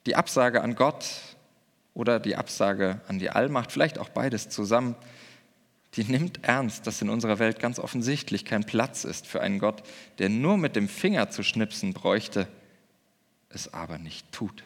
[0.04, 1.06] Die Absage an Gott
[1.94, 4.94] oder die Absage an die Allmacht, vielleicht auch beides zusammen,
[5.96, 9.82] die nimmt ernst, dass in unserer Welt ganz offensichtlich kein Platz ist für einen Gott,
[10.18, 12.48] der nur mit dem Finger zu schnipsen bräuchte,
[13.48, 14.64] es aber nicht tut.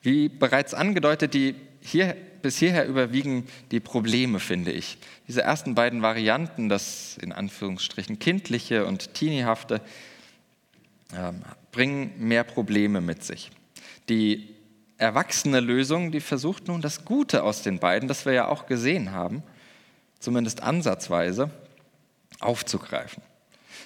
[0.00, 4.98] Wie bereits angedeutet, die hier, bis hierher überwiegen die Probleme, finde ich.
[5.26, 9.80] Diese ersten beiden Varianten, das in Anführungsstrichen kindliche und teeniehafte,
[11.12, 11.32] äh,
[11.72, 13.50] bringen mehr Probleme mit sich.
[14.08, 14.54] Die
[14.98, 19.12] erwachsene Lösung, die versucht nun das Gute aus den beiden, das wir ja auch gesehen
[19.12, 19.42] haben,
[20.18, 21.50] zumindest ansatzweise,
[22.40, 23.22] aufzugreifen.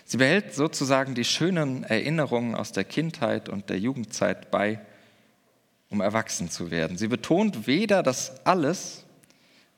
[0.05, 4.81] Sie behält sozusagen die schönen Erinnerungen aus der Kindheit und der Jugendzeit bei,
[5.91, 6.97] um erwachsen zu werden.
[6.97, 9.05] Sie betont weder das Alles,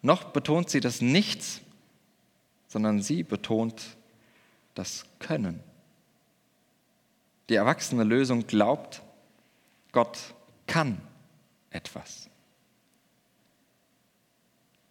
[0.03, 1.61] noch betont sie das Nichts,
[2.69, 3.97] sondern sie betont
[4.75, 5.61] das Können.
[7.49, 9.03] Die erwachsene Lösung glaubt,
[9.93, 10.19] Gott
[10.67, 11.01] kann
[11.75, 12.31] etwas.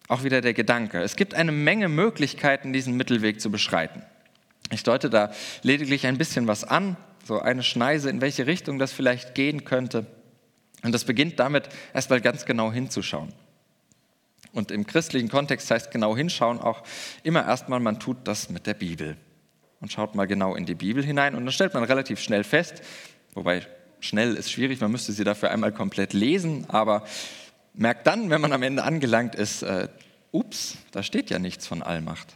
[0.08, 1.00] Auch wieder der Gedanke.
[1.00, 4.02] Es gibt eine Menge Möglichkeiten, diesen Mittelweg zu beschreiten.
[4.70, 8.92] Ich deute da lediglich ein bisschen was an, so eine Schneise, in welche Richtung das
[8.92, 10.06] vielleicht gehen könnte.
[10.82, 13.32] Und das beginnt damit, erstmal ganz genau hinzuschauen.
[14.52, 16.82] Und im christlichen Kontext heißt genau hinschauen auch
[17.22, 19.16] immer erstmal, man tut das mit der Bibel.
[19.80, 22.82] Und schaut mal genau in die Bibel hinein und dann stellt man relativ schnell fest,
[23.34, 23.66] wobei
[24.04, 27.06] Schnell ist schwierig, man müsste sie dafür einmal komplett lesen, aber
[27.72, 29.88] merkt dann, wenn man am Ende angelangt ist, äh,
[30.30, 32.34] ups, da steht ja nichts von Allmacht.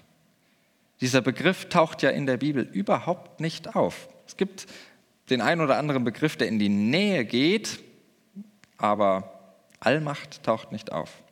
[1.02, 4.09] Dieser Begriff taucht ja in der Bibel überhaupt nicht auf.
[4.26, 4.66] Es gibt
[5.28, 7.81] den einen oder anderen Begriff, der in die Nähe geht,
[8.78, 11.22] aber Allmacht taucht nicht auf.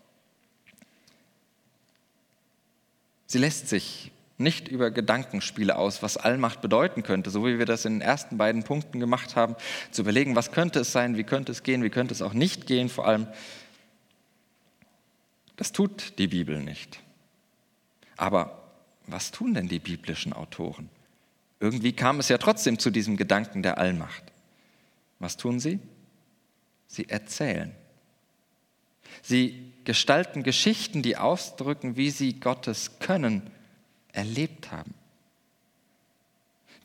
[3.27, 7.85] Sie lässt sich nicht über Gedankenspiele aus, was Allmacht bedeuten könnte, so wie wir das
[7.85, 9.57] in den ersten beiden Punkten gemacht haben,
[9.91, 12.67] zu überlegen, was könnte es sein, wie könnte es gehen, wie könnte es auch nicht
[12.67, 13.27] gehen, vor allem.
[15.57, 17.01] Das tut die Bibel nicht.
[18.17, 18.63] Aber
[19.07, 20.91] was tun denn die biblischen Autoren?
[21.59, 24.23] Irgendwie kam es ja trotzdem zu diesem Gedanken der Allmacht.
[25.19, 25.79] Was tun sie?
[26.89, 27.75] Sie erzählen.
[29.23, 33.51] Sie gestalten Geschichten, die ausdrücken, wie sie Gottes Können
[34.17, 34.95] erlebt haben.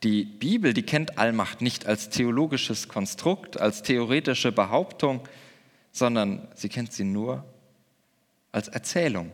[0.03, 5.27] Die Bibel, die kennt Allmacht nicht als theologisches Konstrukt, als theoretische Behauptung,
[5.91, 7.45] sondern sie kennt sie nur
[8.51, 9.31] als Erzählung,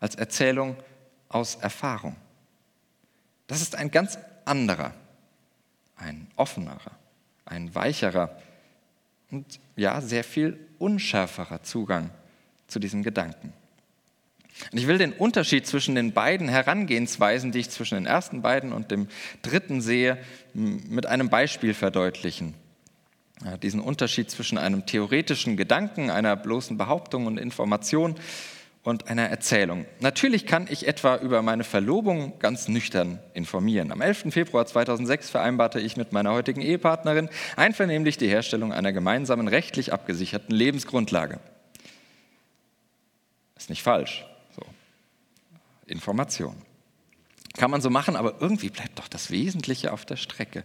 [0.00, 0.76] als Erzählung
[1.28, 2.16] aus Erfahrung.
[3.46, 4.94] Das ist ein ganz anderer,
[5.96, 6.92] ein offenerer,
[7.44, 8.36] ein weicherer
[9.30, 12.10] und ja, sehr viel unschärferer Zugang
[12.66, 13.52] zu diesem Gedanken.
[14.70, 18.72] Und ich will den Unterschied zwischen den beiden Herangehensweisen, die ich zwischen den ersten beiden
[18.72, 19.08] und dem
[19.42, 20.18] dritten sehe,
[20.52, 22.54] mit einem Beispiel verdeutlichen.
[23.44, 28.14] Ja, diesen Unterschied zwischen einem theoretischen Gedanken, einer bloßen Behauptung und Information
[28.84, 29.86] und einer Erzählung.
[30.00, 33.90] Natürlich kann ich etwa über meine Verlobung ganz nüchtern informieren.
[33.90, 34.26] Am 11.
[34.30, 40.54] Februar 2006 vereinbarte ich mit meiner heutigen Ehepartnerin einvernehmlich die Herstellung einer gemeinsamen rechtlich abgesicherten
[40.54, 41.40] Lebensgrundlage.
[43.56, 44.26] Ist nicht falsch.
[45.86, 46.56] Information.
[47.56, 50.64] Kann man so machen, aber irgendwie bleibt doch das Wesentliche auf der Strecke.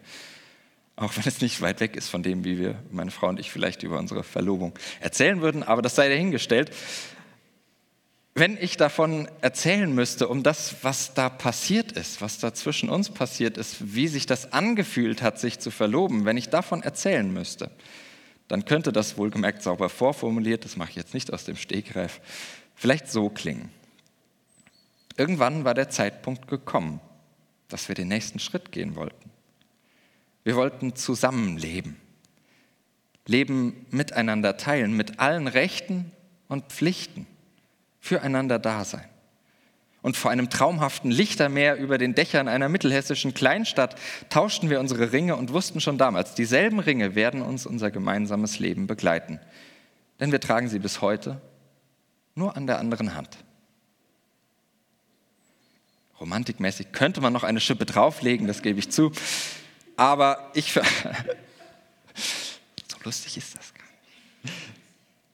[0.95, 3.51] Auch wenn es nicht weit weg ist von dem, wie wir, meine Frau und ich,
[3.51, 6.75] vielleicht über unsere Verlobung erzählen würden, aber das sei dahingestellt.
[8.35, 13.09] Wenn ich davon erzählen müsste, um das, was da passiert ist, was da zwischen uns
[13.09, 17.71] passiert ist, wie sich das angefühlt hat, sich zu verloben, wenn ich davon erzählen müsste,
[18.47, 22.19] dann könnte das wohlgemerkt sauber vorformuliert, das mache ich jetzt nicht aus dem Stegreif,
[22.75, 23.69] vielleicht so klingen.
[25.19, 27.01] Irgendwann war der Zeitpunkt gekommen,
[27.67, 29.29] dass wir den nächsten Schritt gehen wollten.
[30.45, 31.97] Wir wollten zusammenleben,
[33.27, 36.13] Leben miteinander teilen, mit allen Rechten
[36.47, 37.27] und Pflichten,
[37.99, 39.09] füreinander da sein.
[40.01, 43.97] Und vor einem traumhaften Lichtermeer über den Dächern einer mittelhessischen Kleinstadt
[44.29, 48.87] tauschten wir unsere Ringe und wussten schon damals, dieselben Ringe werden uns unser gemeinsames Leben
[48.87, 49.41] begleiten.
[50.21, 51.41] Denn wir tragen sie bis heute
[52.35, 53.37] nur an der anderen Hand.
[56.19, 59.11] Romantikmäßig könnte man noch eine Schippe drauflegen, das gebe ich zu.
[59.95, 60.73] Aber ich.
[60.73, 60.81] so
[63.03, 63.79] lustig ist das gar.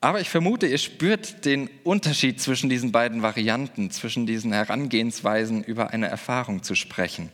[0.02, 5.90] Aber ich vermute, ihr spürt den Unterschied zwischen diesen beiden Varianten, zwischen diesen Herangehensweisen, über
[5.90, 7.32] eine Erfahrung zu sprechen.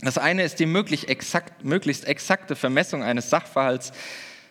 [0.00, 3.92] Das eine ist die möglichst, exakt, möglichst exakte Vermessung eines Sachverhalts.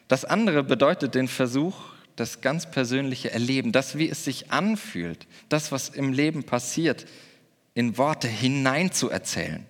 [0.07, 1.75] Das andere bedeutet den Versuch,
[2.15, 7.05] das ganz persönliche Erleben, das, wie es sich anfühlt, das, was im Leben passiert,
[7.79, 9.65] in Worte hineinzuerzählen.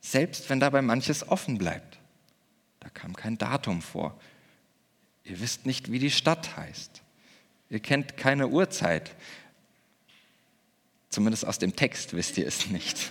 [0.00, 1.98] Selbst wenn dabei manches offen bleibt.
[2.78, 4.16] Da kam kein Datum vor.
[5.24, 7.02] Ihr wisst nicht, wie die Stadt heißt.
[7.70, 9.16] Ihr kennt keine Uhrzeit.
[11.08, 13.10] Zumindest aus dem Text wisst ihr es nicht.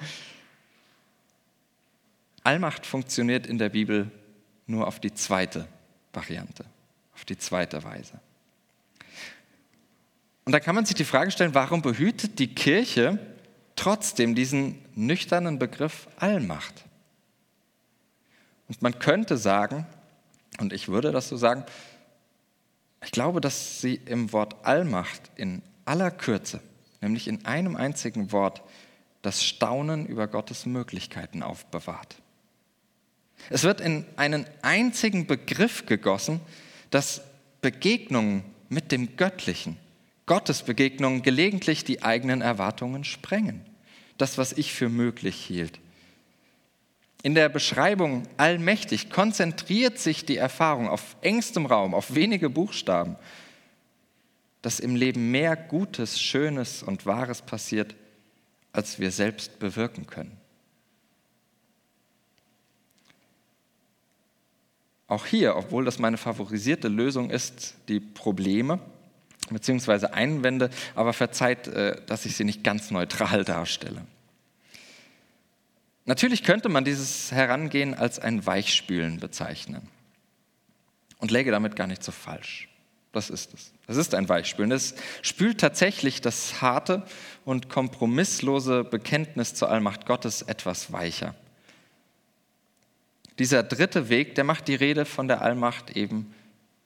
[2.42, 4.10] Allmacht funktioniert in der Bibel
[4.66, 5.68] nur auf die zweite
[6.12, 6.64] Variante,
[7.14, 8.20] auf die zweite Weise.
[10.44, 13.18] Und da kann man sich die Frage stellen, warum behütet die Kirche
[13.76, 16.84] trotzdem diesen nüchternen Begriff Allmacht?
[18.68, 19.86] Und man könnte sagen,
[20.58, 21.64] und ich würde das so sagen,
[23.02, 26.60] ich glaube, dass sie im Wort Allmacht in aller Kürze,
[27.00, 28.62] nämlich in einem einzigen Wort,
[29.22, 32.16] das Staunen über Gottes Möglichkeiten aufbewahrt.
[33.48, 36.40] Es wird in einen einzigen Begriff gegossen,
[36.90, 37.22] dass
[37.62, 39.76] Begegnungen mit dem Göttlichen,
[40.30, 43.66] Gottes Begegnungen gelegentlich die eigenen Erwartungen sprengen.
[44.16, 45.80] Das, was ich für möglich hielt.
[47.24, 53.16] In der Beschreibung allmächtig konzentriert sich die Erfahrung auf engstem Raum, auf wenige Buchstaben,
[54.62, 57.96] dass im Leben mehr Gutes, Schönes und Wahres passiert,
[58.72, 60.36] als wir selbst bewirken können.
[65.08, 68.78] Auch hier, obwohl das meine favorisierte Lösung ist, die Probleme
[69.48, 70.06] bzw.
[70.06, 74.02] Einwände, aber verzeiht, äh, dass ich sie nicht ganz neutral darstelle.
[76.04, 79.88] Natürlich könnte man dieses Herangehen als ein Weichspülen bezeichnen
[81.18, 82.68] und läge damit gar nicht so falsch.
[83.12, 83.72] Das ist es.
[83.86, 84.70] Es ist ein Weichspülen.
[84.70, 87.04] Es spült tatsächlich das harte
[87.44, 91.34] und kompromisslose Bekenntnis zur Allmacht Gottes etwas weicher.
[93.38, 96.34] Dieser dritte Weg, der macht die Rede von der Allmacht eben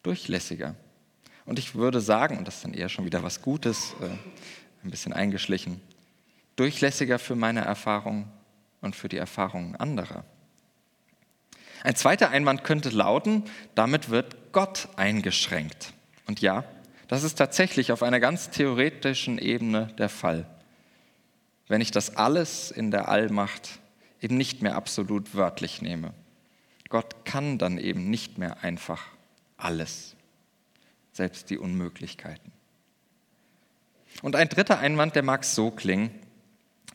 [0.02, 0.76] durchlässiger.
[1.47, 4.07] Und ich würde sagen, und das ist dann eher schon wieder was Gutes, äh,
[4.84, 5.80] ein bisschen eingeschlichen,
[6.57, 8.30] durchlässiger für meine Erfahrung
[8.80, 10.24] und für die Erfahrungen anderer.
[11.82, 15.92] Ein zweiter Einwand könnte lauten, damit wird Gott eingeschränkt.
[16.26, 16.64] Und ja,
[17.09, 20.47] das ist tatsächlich auf einer ganz theoretischen Ebene der Fall.
[21.68, 23.78] Wenn ich das alles in der Allmacht
[24.20, 26.14] eben nicht mehr absolut wörtlich nehme.
[26.88, 29.03] Gott kann dann eben nicht mehr einfach
[29.59, 30.16] alles.
[31.15, 32.53] Selbst die Unmöglichkeiten.
[34.21, 36.11] Und ein dritter Einwand, der mag so klingen,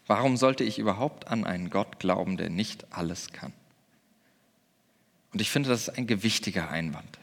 [0.06, 3.54] warum sollte ich überhaupt an einen Gott glauben, der nicht alles kann?
[5.34, 7.20] Und ich finde, das ist ein gewichtiger Einwand.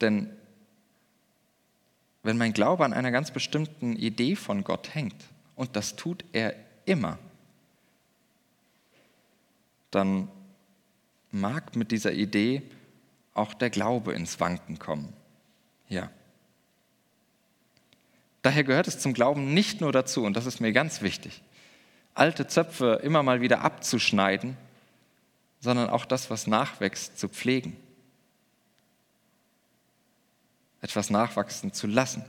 [0.00, 0.30] Denn
[2.22, 6.54] wenn mein Glaube an einer ganz bestimmten Idee von Gott hängt, und das tut er
[6.84, 7.18] immer,
[9.90, 10.28] dann
[11.30, 12.62] mag mit dieser Idee
[13.36, 15.12] auch der Glaube ins Wanken kommen.
[15.88, 16.10] Ja.
[18.42, 21.42] Daher gehört es zum Glauben nicht nur dazu, und das ist mir ganz wichtig,
[22.14, 24.56] alte Zöpfe immer mal wieder abzuschneiden,
[25.60, 27.76] sondern auch das, was nachwächst, zu pflegen,
[30.80, 32.24] etwas nachwachsen zu lassen.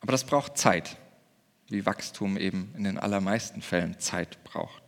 [0.00, 0.96] Aber das braucht Zeit,
[1.68, 4.81] wie Wachstum eben in den allermeisten Fällen Zeit braucht.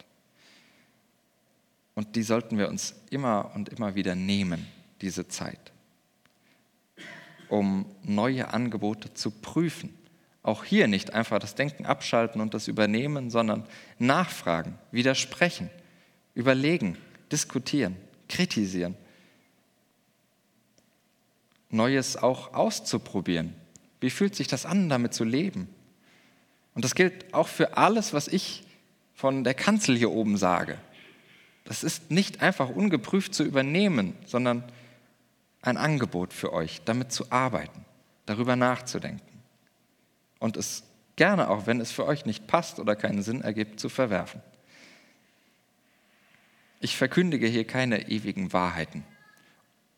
[1.95, 4.67] Und die sollten wir uns immer und immer wieder nehmen,
[5.01, 5.75] diese Zeit
[7.55, 9.97] um neue Angebote zu prüfen.
[10.43, 13.65] Auch hier nicht einfach das Denken abschalten und das übernehmen, sondern
[13.99, 15.71] nachfragen, widersprechen,
[16.35, 16.99] überlegen,
[17.33, 17.97] diskutieren,
[18.29, 18.97] kritisieren.
[21.71, 23.55] Neues auch auszuprobieren.
[24.01, 25.69] Wie fühlt sich das an, damit zu leben?
[26.75, 28.65] Und das gilt auch für alles, was ich
[29.15, 30.79] von der Kanzel hier oben sage.
[31.65, 34.65] Das ist nicht einfach ungeprüft zu übernehmen, sondern
[35.63, 37.85] ein Angebot für euch, damit zu arbeiten,
[38.27, 39.35] darüber nachzudenken
[40.45, 40.85] und es
[41.17, 44.43] gerne auch, wenn es für euch nicht passt oder keinen Sinn ergibt, zu verwerfen.
[46.81, 49.05] Ich verkündige hier keine ewigen Wahrheiten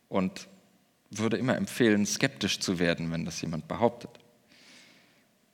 [0.08, 0.46] und
[1.10, 4.10] würde immer empfehlen, skeptisch zu werden, wenn das jemand behauptet.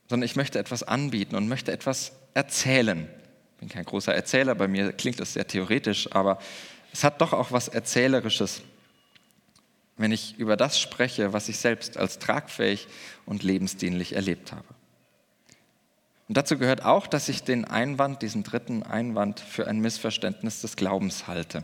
[0.09, 3.09] Sondern ich möchte etwas anbieten und möchte etwas erzählen.
[3.63, 6.39] Ich bin kein großer Erzähler, bei mir klingt das sehr theoretisch, aber
[6.93, 8.63] es hat doch auch was Erzählerisches
[9.97, 12.89] wenn ich über das spreche, was ich selbst als tragfähig
[13.25, 14.67] und lebensdienlich erlebt habe.
[16.29, 20.77] Und dazu gehört auch, dass ich den Einwand, diesen dritten Einwand, für ein Missverständnis des
[20.77, 21.63] Glaubens halte.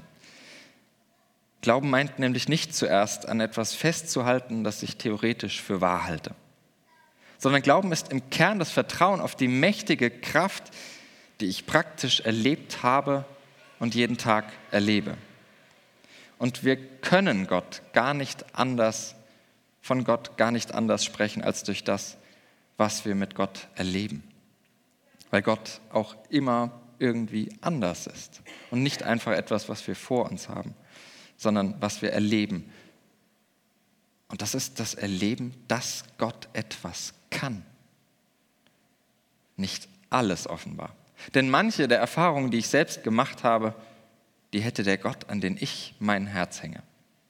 [1.62, 6.34] Glauben meint nämlich nicht zuerst an etwas festzuhalten, das ich theoretisch für wahr halte,
[7.38, 10.70] sondern Glauben ist im Kern das Vertrauen auf die mächtige Kraft,
[11.40, 13.24] die ich praktisch erlebt habe
[13.78, 15.16] und jeden Tag erlebe.
[16.38, 19.14] Und wir können Gott gar nicht anders,
[19.80, 22.16] von Gott gar nicht anders sprechen als durch das,
[22.76, 24.22] was wir mit Gott erleben.
[25.30, 30.48] Weil Gott auch immer irgendwie anders ist und nicht einfach etwas, was wir vor uns
[30.48, 30.74] haben,
[31.36, 32.72] sondern was wir erleben.
[34.28, 37.64] Und das ist das Erleben, dass Gott etwas kann.
[39.56, 40.94] Nicht alles offenbar.
[41.34, 43.74] Denn manche der Erfahrungen, die ich selbst gemacht habe,
[44.52, 46.82] die hätte der Gott, an den ich mein Herz hänge,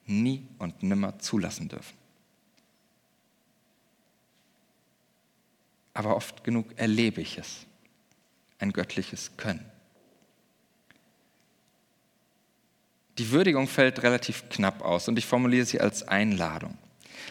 [0.07, 1.97] nie und nimmer zulassen dürfen.
[5.95, 7.67] Aber oft genug erlebe ich es,
[8.59, 9.69] ein göttliches Können.
[13.17, 16.79] Die Würdigung fällt relativ knapp aus und ich formuliere sie als Einladung.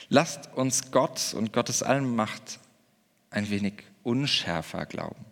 [0.10, 2.60] Lasst uns Gott und Gottes Allmacht
[3.30, 5.27] ein wenig unschärfer glauben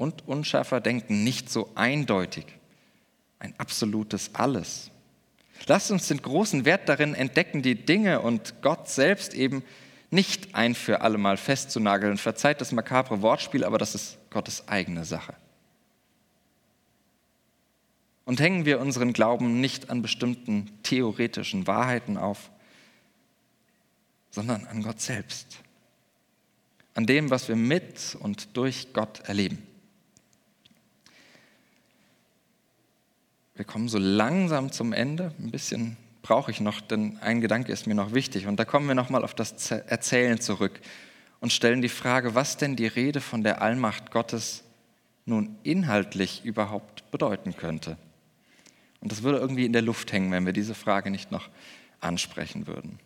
[0.00, 2.46] und unschärfer denken, nicht so eindeutig
[3.38, 4.90] ein absolutes Alles.
[5.66, 9.62] Lasst uns den großen Wert darin entdecken, die Dinge und Gott selbst eben
[10.08, 12.16] nicht ein für alle Mal festzunageln.
[12.16, 15.34] Verzeiht das makabre Wortspiel, aber das ist Gottes eigene Sache.
[18.24, 22.50] Und hängen wir unseren Glauben nicht an bestimmten theoretischen Wahrheiten auf,
[24.30, 25.58] sondern an Gott selbst,
[26.94, 29.66] an dem, was wir mit und durch Gott erleben.
[33.60, 35.34] Wir kommen so langsam zum Ende.
[35.38, 38.46] Ein bisschen brauche ich noch, denn ein Gedanke ist mir noch wichtig.
[38.46, 40.80] Und da kommen wir nochmal auf das Erzählen zurück
[41.40, 44.64] und stellen die Frage, was denn die Rede von der Allmacht Gottes
[45.26, 47.98] nun inhaltlich überhaupt bedeuten könnte.
[49.02, 51.50] Und das würde irgendwie in der Luft hängen, wenn wir diese Frage nicht noch
[52.00, 52.98] ansprechen würden.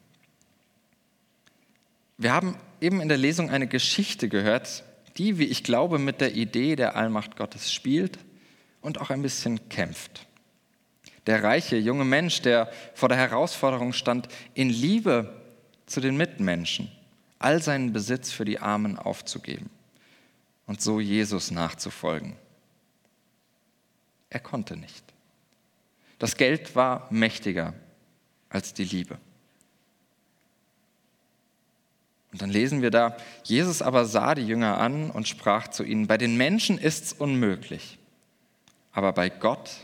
[2.17, 4.85] Wir haben eben in der Lesung eine Geschichte gehört,
[5.17, 8.21] die, wie ich glaube, mit der Idee der Allmacht Gottes spielt
[8.83, 10.29] und auch ein bisschen kämpft
[11.27, 15.41] der reiche junge Mensch, der vor der Herausforderung stand, in Liebe
[15.87, 16.91] zu den Mitmenschen
[17.39, 19.69] all seinen Besitz für die Armen aufzugeben
[20.67, 22.37] und so Jesus nachzufolgen.
[24.31, 25.05] Er konnte nicht.
[26.19, 27.75] Das Geld war mächtiger
[28.49, 29.19] als die Liebe.
[32.33, 36.07] Und dann lesen wir da, Jesus aber sah die Jünger an und sprach zu ihnen,
[36.07, 37.99] bei den Menschen ist's unmöglich,
[38.91, 39.84] aber bei Gott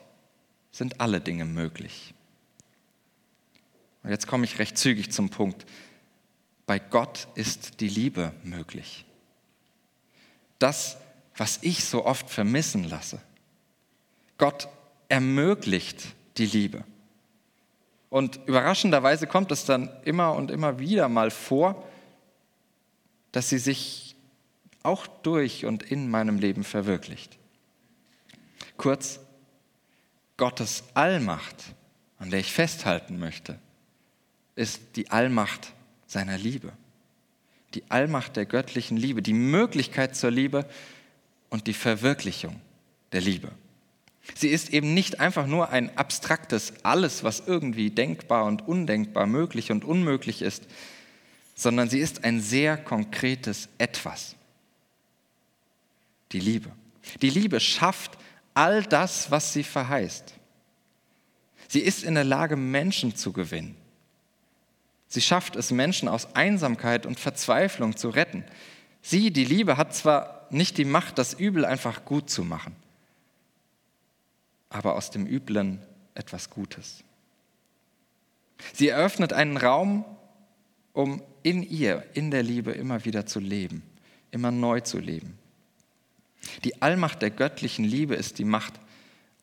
[0.73, 2.15] sind alle Dinge möglich.
[4.03, 5.67] Und jetzt komme ich recht zügig zum Punkt.
[6.67, 9.05] Bei Gott ist die Liebe möglich.
[10.59, 10.99] Das,
[11.37, 13.21] was ich so oft vermissen lasse.
[14.39, 14.69] Gott
[15.09, 16.85] ermöglicht die Liebe.
[18.09, 21.87] Und überraschenderweise kommt es dann immer und immer wieder mal vor,
[23.33, 24.17] dass sie sich
[24.83, 27.39] auch durch und in meinem Leben verwirklicht.
[28.77, 29.21] Kurz,
[30.41, 31.75] Gottes Allmacht,
[32.19, 33.59] an der ich festhalten möchte,
[34.57, 35.75] ist die Allmacht
[36.07, 36.73] seiner Liebe.
[37.75, 40.65] Die Allmacht der göttlichen Liebe, die Möglichkeit zur Liebe
[41.51, 42.59] und die Verwirklichung
[43.13, 43.53] der Liebe.
[44.35, 49.71] Sie ist eben nicht einfach nur ein abstraktes Alles, was irgendwie denkbar und undenkbar, möglich
[49.71, 50.65] und unmöglich ist,
[51.55, 54.37] sondern sie ist ein sehr konkretes Etwas.
[56.33, 56.73] Die Liebe.
[57.21, 58.17] Die Liebe schafft
[58.55, 60.35] all das, was sie verheißt.
[61.69, 63.77] Sie ist in der Lage, Menschen zu gewinnen.
[65.07, 68.45] Sie schafft es, Menschen aus Einsamkeit und Verzweiflung zu retten.
[69.03, 72.77] Sie, die Liebe, hat zwar nicht die Macht, das Übel einfach gut zu machen,
[74.69, 75.81] aber aus dem Üblen
[76.15, 77.03] etwas Gutes.
[78.73, 80.05] Sie eröffnet einen Raum,
[80.93, 83.83] um in ihr, in der Liebe immer wieder zu leben,
[84.31, 85.40] immer neu zu leben.
[86.65, 88.75] Die Allmacht der göttlichen Liebe ist die Macht,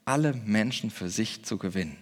[0.06, 1.98] alle Menschen für sich zu gewinnen.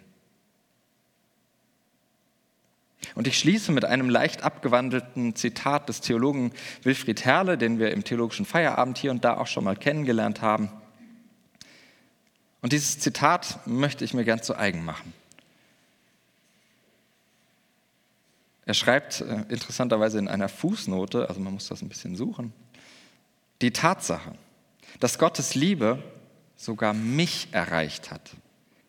[3.13, 6.51] Und ich schließe mit einem leicht abgewandelten Zitat des Theologen
[6.83, 10.69] Wilfried Herle, den wir im theologischen Feierabend hier und da auch schon mal kennengelernt haben.
[12.61, 15.13] Und dieses Zitat möchte ich mir gern zu eigen machen.
[18.65, 22.51] Er schreibt äh, interessanterweise in einer Fußnote, also man muss das ein bisschen suchen,
[23.61, 24.33] die Tatsache,
[24.99, 26.01] dass Gottes Liebe
[26.55, 28.31] sogar mich erreicht hat,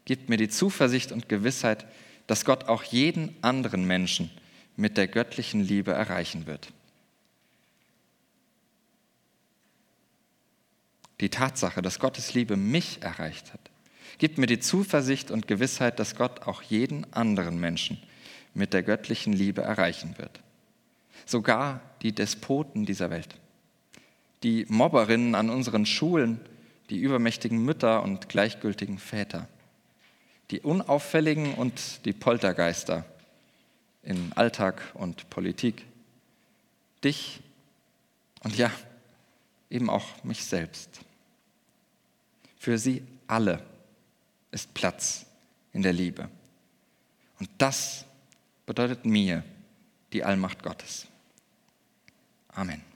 [0.04, 1.86] gibt mir die Zuversicht und Gewissheit,
[2.26, 4.30] dass Gott auch jeden anderen Menschen
[4.76, 6.72] mit der göttlichen Liebe erreichen wird.
[11.20, 13.70] Die Tatsache, dass Gottes Liebe mich erreicht hat,
[14.18, 18.02] gibt mir die Zuversicht und Gewissheit, dass Gott auch jeden anderen Menschen
[18.54, 20.40] mit der göttlichen Liebe erreichen wird.
[21.24, 23.36] Sogar die Despoten dieser Welt,
[24.46, 26.40] die Mobberinnen an unseren Schulen,
[26.88, 29.48] die übermächtigen Mütter und gleichgültigen Väter,
[30.52, 33.04] die Unauffälligen und die Poltergeister
[34.04, 35.84] in Alltag und Politik,
[37.02, 37.40] dich
[38.44, 38.70] und ja,
[39.68, 41.00] eben auch mich selbst.
[42.56, 43.60] Für sie alle
[44.52, 45.26] ist Platz
[45.72, 46.28] in der Liebe.
[47.40, 48.04] Und das
[48.64, 49.42] bedeutet mir
[50.12, 51.08] die Allmacht Gottes.
[52.50, 52.95] Amen.